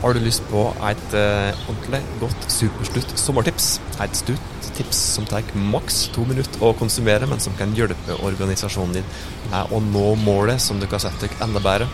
Har 0.00 0.14
du 0.16 0.20
lyst 0.24 0.46
på 0.48 0.62
et 0.88 1.14
eh, 1.16 1.58
ordentlig 1.68 2.00
godt 2.22 2.46
superslutt 2.48 3.10
sommertips? 3.20 3.74
Et 4.00 4.16
stutt 4.16 4.68
tips 4.76 4.96
som 5.16 5.26
tar 5.28 5.44
maks 5.72 6.06
to 6.14 6.24
minutter 6.24 6.62
å 6.64 6.72
konsumere, 6.78 7.28
men 7.28 7.42
som 7.42 7.52
kan 7.58 7.74
hjelpe 7.76 8.16
organisasjonen 8.24 8.96
din 8.96 9.10
med 9.50 9.74
å 9.76 9.82
nå 9.84 10.06
målet 10.22 10.62
som 10.62 10.80
du 10.80 10.88
kan 10.88 11.02
sette 11.02 11.26
deg 11.26 11.36
enda 11.44 11.60
bedre? 11.60 11.88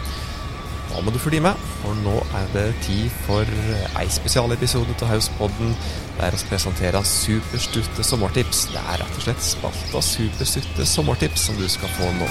Da 0.92 1.02
må 1.02 1.10
du 1.10 1.18
følge 1.18 1.42
med, 1.42 1.58
for 1.80 1.98
nå 2.04 2.14
er 2.38 2.46
det 2.54 2.66
tid 2.86 3.10
for 3.26 3.56
ei 3.98 4.06
spesialepisode 4.14 4.94
av 5.00 5.10
Hauspodden 5.10 5.74
der 6.20 6.36
vi 6.38 6.46
presenterer 6.52 7.02
superstutte 7.10 8.06
sommertips. 8.06 8.68
Det 8.70 8.84
er 8.84 9.02
rett 9.02 9.18
og 9.18 9.26
slett 9.26 9.48
spalta 9.50 10.04
Superstutte 10.14 10.86
sommertips 10.88 11.50
som 11.50 11.58
du 11.58 11.66
skal 11.68 11.90
få 11.98 12.14
nå. 12.20 12.30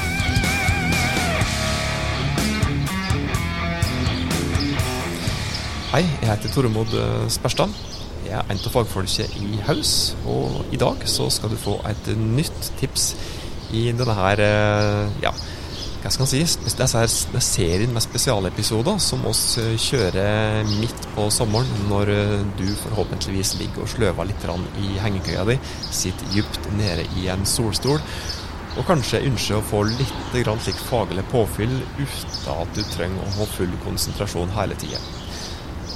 Hei, 5.96 6.02
jeg 6.20 6.28
heter 6.28 6.52
Tormod 6.52 6.92
eh, 7.00 7.22
Sperstad. 7.32 7.72
Jeg 8.26 8.34
er 8.36 8.50
en 8.52 8.58
av 8.60 8.74
fagfolket 8.74 9.38
i 9.40 9.62
Haus, 9.64 9.94
og 10.28 10.74
i 10.76 10.80
dag 10.82 11.00
så 11.08 11.30
skal 11.32 11.54
du 11.54 11.56
få 11.56 11.78
et 11.88 12.10
nytt 12.20 12.68
tips 12.82 13.06
i 13.72 13.86
denne 13.96 14.16
her, 14.18 14.42
eh, 14.44 15.14
ja, 15.24 15.32
hva 16.02 16.12
skal 16.12 16.26
man 16.26 16.32
si, 16.34 16.42
disse 16.66 17.00
her 17.00 17.40
serien 17.48 17.96
med 17.96 18.04
spesialepisoder 18.04 19.00
som 19.00 19.24
oss 19.32 19.46
eh, 19.64 19.78
kjører 19.80 20.68
midt 20.74 21.08
på 21.16 21.30
sommeren, 21.32 21.88
når 21.88 22.12
du 22.60 22.68
forhåpentligvis 22.82 23.56
ligger 23.62 23.86
og 23.86 23.94
sløver 23.96 24.28
litt 24.28 24.44
i 24.84 24.98
hengekøya 25.00 25.48
di, 25.48 25.56
sitter 25.96 26.36
dypt 26.36 26.74
nede 26.76 27.08
i 27.22 27.30
en 27.32 27.48
solstol, 27.48 28.04
og 28.76 28.84
kanskje 28.92 29.24
ønsker 29.30 29.62
å 29.62 29.68
få 29.72 29.86
litt 29.94 30.36
slik 30.36 30.88
faglig 30.92 31.24
påfyll 31.32 31.80
uten 32.02 32.50
at 32.52 32.76
du 32.76 32.84
trenger 32.84 33.24
å 33.24 33.38
ha 33.40 33.54
full 33.56 33.80
konsentrasjon 33.88 34.52
hele 34.60 34.76
tida. 34.76 35.00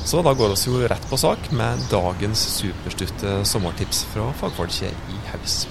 Så 0.06 0.22
da 0.26 0.34
går 0.34 0.56
vi 0.56 0.72
jo 0.72 0.88
rett 0.88 1.10
på 1.10 1.18
sak 1.18 1.52
med 1.52 1.82
dagens 1.92 2.42
superstutte 2.56 3.44
sommertips 3.46 4.06
fra 4.14 4.32
fagfolket 4.40 5.12
i 5.12 5.20
Haus. 5.30 5.68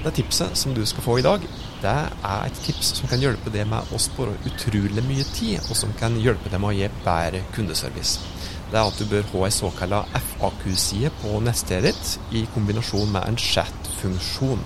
Det 0.00 0.14
tipset 0.16 0.56
som 0.56 0.72
du 0.74 0.80
skal 0.88 1.04
få 1.04 1.18
i 1.20 1.24
dag, 1.24 1.42
det 1.82 1.92
er 1.92 2.46
et 2.46 2.60
tips 2.64 2.94
som 2.96 3.08
kan 3.10 3.20
hjelpe 3.20 3.52
deg 3.52 3.68
med 3.68 3.92
å 3.92 4.00
spare 4.00 4.32
utrolig 4.48 5.04
mye 5.04 5.26
tid, 5.36 5.60
og 5.68 5.76
som 5.76 5.92
kan 6.00 6.16
hjelpe 6.16 6.48
deg 6.48 6.60
med 6.60 6.72
å 6.72 6.78
gi 6.78 6.88
bedre 7.04 7.42
kundeservice. 7.52 8.18
Det 8.70 8.78
er 8.78 8.86
at 8.86 8.98
du 8.98 9.04
bør 9.10 9.28
ha 9.32 9.44
en 9.46 9.54
såkalla 9.54 10.00
FAQ-side 10.16 11.12
på 11.20 11.40
nettstedet 11.44 11.92
ditt, 11.92 12.16
i 12.32 12.46
kombinasjon 12.54 13.12
med 13.12 13.28
en 13.28 13.36
chat-funksjon. 13.36 14.64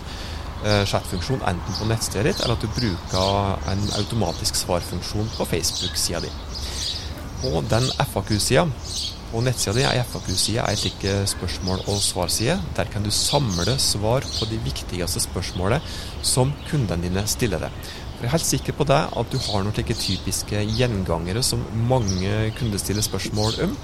Eh, 0.65 0.83
chat-funksjon 0.89 1.43
enten 1.43 1.79
på 1.81 1.91
nettstedet 1.91 2.31
ditt, 2.31 2.45
eller 2.45 2.55
at 2.55 2.65
du 2.65 2.71
bruker 2.79 3.71
en 3.75 3.87
automatisk 3.99 4.63
svarfunksjon 4.63 5.35
på 5.35 5.51
Facebook-sida 5.51 6.23
di 6.25 6.33
på 7.45 7.61
den 7.69 7.85
FAQ-sida 8.01 8.65
på 9.35 9.43
nettsida 9.43 9.75
di 9.75 9.83
er 9.83 10.05
FAQ-sida 10.07 10.65
ei 10.71 10.77
slik 10.79 11.03
spørsmål- 11.27 11.83
og 11.91 11.99
svarside. 12.01 12.55
Der 12.77 12.87
kan 12.87 13.03
du 13.03 13.11
samle 13.11 13.75
svar 13.79 14.23
på 14.23 14.47
de 14.47 14.61
viktigste 14.63 15.21
spørsmålene 15.21 15.81
som 16.23 16.53
kundene 16.71 17.03
dine 17.03 17.27
stiller 17.27 17.67
deg. 17.67 17.73
Jeg 18.21 18.29
er 18.29 18.37
helt 18.37 18.47
sikker 18.47 18.73
på 18.79 18.87
det 18.87 19.01
at 19.11 19.31
du 19.31 19.39
har 19.39 19.65
noen 19.65 19.75
slike 19.75 19.97
typiske 19.99 20.63
gjengangere 20.79 21.43
som 21.43 21.67
mange 21.75 22.53
kunder 22.59 22.79
stiller 22.79 23.03
spørsmål 23.03 23.59
om. 23.67 23.77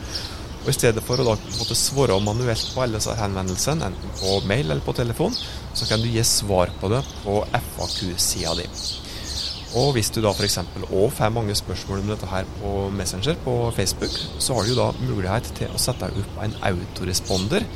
Og 0.62 0.68
I 0.70 0.76
stedet 0.76 1.02
for 1.02 1.18
å 1.18 1.26
da 1.26 1.34
måtte 1.58 1.74
svare 1.74 2.20
manuelt 2.22 2.70
på 2.72 2.84
alle 2.84 3.00
disse 3.00 3.16
henvendelsene, 3.18 3.90
enten 3.90 4.16
på 4.20 4.40
mail 4.46 4.70
eller 4.70 4.84
på 4.84 4.94
telefon, 4.94 5.34
så 5.74 5.88
kan 5.88 6.00
du 6.00 6.08
gi 6.08 6.22
svar 6.22 6.70
på 6.80 6.92
det 6.94 7.02
på 7.24 7.40
FAQ-sida 7.74 8.54
di. 8.60 8.68
Og 9.78 9.92
hvis 9.94 10.10
du 10.10 10.18
da 10.24 10.32
f.eks. 10.34 10.58
òg 10.88 11.12
får 11.14 11.30
mange 11.34 11.54
spørsmål 11.54 12.02
om 12.02 12.10
dette 12.10 12.30
her 12.30 12.48
på 12.58 12.72
Messenger 12.94 13.38
på 13.44 13.54
Facebook, 13.76 14.16
så 14.42 14.56
har 14.56 14.66
du 14.66 14.72
jo 14.72 14.80
da 14.80 14.88
mulighet 15.04 15.52
til 15.60 15.70
å 15.70 15.78
sette 15.78 16.08
opp 16.10 16.40
en 16.42 16.56
autoresponder 16.72 17.66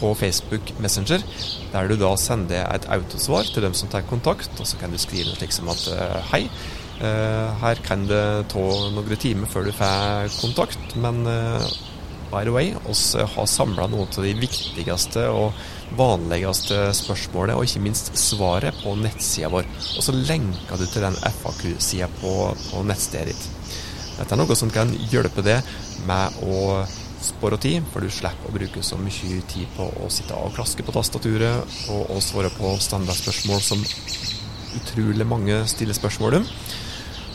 på 0.00 0.12
Facebook 0.16 0.72
Messenger, 0.80 1.24
der 1.72 1.88
du 1.88 1.96
da 2.00 2.14
sender 2.20 2.64
et 2.72 2.88
autosvar 2.92 3.48
til 3.48 3.64
dem 3.64 3.76
som 3.76 3.92
tar 3.92 4.04
kontakt, 4.08 4.52
og 4.60 4.68
så 4.68 4.80
kan 4.80 4.92
du 4.92 5.00
skrive 5.00 5.28
noe 5.30 5.38
slik 5.38 5.54
som 5.56 5.68
at 5.72 5.84
eh, 5.92 6.16
hei, 6.32 6.42
eh, 7.00 7.60
her 7.62 7.80
kan 7.84 8.04
det 8.08 8.24
ta 8.52 8.64
noen 8.92 9.20
timer 9.20 9.48
før 9.52 9.68
du 9.68 9.72
får 9.76 10.32
kontakt, 10.40 10.96
men 11.00 11.24
eh, 11.32 11.76
by 12.30 12.44
the 12.44 12.52
way, 12.54 12.74
oss 12.90 13.14
har 13.14 13.46
samla 13.46 13.86
noen 13.90 14.10
av 14.10 14.24
de 14.24 14.34
viktigste 14.38 15.26
og 15.30 15.56
vanligste 15.96 16.90
spørsmålene, 16.96 17.56
og 17.56 17.66
ikke 17.66 17.84
minst 17.84 18.12
svaret, 18.18 18.76
på 18.82 18.94
nettsida 18.98 19.50
vår. 19.52 19.68
Og 19.96 20.06
så 20.06 20.14
lenker 20.16 20.80
du 20.80 20.86
til 20.86 21.06
den 21.06 21.18
FAQ-sida 21.40 22.10
på, 22.20 22.34
på, 22.70 22.84
nettstedet 22.86 23.32
ditt. 23.32 23.48
Dette 24.16 24.32
er 24.32 24.40
noe 24.40 24.56
som 24.58 24.72
kan 24.72 24.92
hjelpe 25.12 25.44
deg 25.44 25.66
med 26.08 26.40
å 26.46 26.84
spare 27.26 27.58
tid, 27.60 27.84
for 27.92 28.04
du 28.04 28.12
slipper 28.12 28.50
å 28.50 28.54
bruke 28.54 28.82
så 28.84 28.98
mye 29.00 29.40
tid 29.50 29.68
på 29.76 29.86
å 30.02 30.10
sitte 30.12 30.36
og 30.36 30.54
klaske 30.56 30.84
på 30.86 30.94
tastaturet 30.94 31.78
og, 31.92 32.02
og 32.12 32.20
svare 32.24 32.52
på 32.54 32.74
standardspørsmål 32.82 33.62
som 33.64 33.82
utrolig 34.76 35.26
mange 35.28 35.62
stiller 35.70 35.96
spørsmål 35.96 36.40
om. 36.40 36.50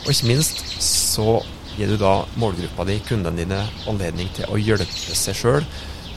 Og 0.02 0.10
ikke 0.10 0.30
minst 0.30 0.62
så 0.82 1.40
gir 1.76 1.88
du 1.88 1.96
da 2.00 2.22
målgruppa 2.40 2.86
di, 2.88 2.98
kundene 3.06 3.42
dine, 3.42 3.62
anledning 3.90 4.30
til 4.36 4.50
å 4.52 4.60
hjelpe 4.60 5.16
seg 5.16 5.38
sjøl, 5.38 5.66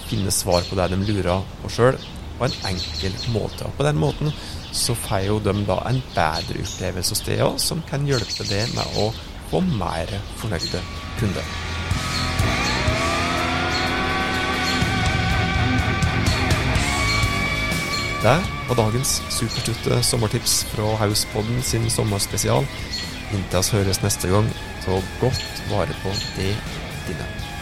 finne 0.09 0.33
svar 0.33 0.65
på 0.67 0.77
det 0.77 0.89
de 0.91 0.99
lurer 1.01 1.45
på 1.61 1.71
sjøl, 1.71 1.97
på 2.35 2.47
en 2.47 2.57
enkel 2.67 3.15
måte. 3.33 3.67
Og 3.67 3.77
På 3.77 3.87
den 3.87 3.99
måten 3.99 4.33
så 4.75 4.95
får 4.95 5.27
jo 5.29 5.39
de 5.39 5.55
da 5.67 5.79
en 5.87 6.01
bedre 6.15 6.65
opplevelse 6.65 7.15
hos 7.15 7.23
deg 7.27 7.45
òg, 7.45 7.59
som 7.63 7.83
kan 7.89 8.07
hjelpe 8.07 8.47
deg 8.49 8.75
med 8.75 8.99
å 8.99 9.09
få 9.51 9.63
mer 9.63 10.11
fornøyde 10.41 10.83
kunder. 11.19 11.55
Det 18.25 18.37
var 18.67 18.77
dagens 18.79 19.19
supertutte 19.29 19.99
sommertips 20.03 20.63
fra 20.71 20.95
Hauspodden 20.97 21.59
sin 21.61 21.85
sommerspesial. 21.93 22.65
Inntil 23.35 23.59
oss 23.59 23.69
høres 23.75 24.01
neste 24.01 24.31
gang, 24.31 24.47
ta 24.85 25.01
godt 25.19 25.63
vare 25.69 25.95
på 26.03 26.09
det 26.37 26.55
dine. 27.07 27.54